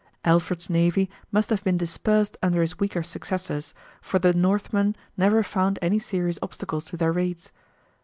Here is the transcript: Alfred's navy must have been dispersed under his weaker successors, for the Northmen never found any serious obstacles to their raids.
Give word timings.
Alfred's 0.25 0.67
navy 0.67 1.11
must 1.31 1.51
have 1.51 1.63
been 1.63 1.77
dispersed 1.77 2.35
under 2.41 2.61
his 2.61 2.79
weaker 2.79 3.03
successors, 3.03 3.75
for 4.01 4.17
the 4.17 4.33
Northmen 4.33 4.95
never 5.15 5.43
found 5.43 5.77
any 5.79 5.99
serious 5.99 6.39
obstacles 6.41 6.85
to 6.85 6.97
their 6.97 7.11
raids. 7.11 7.51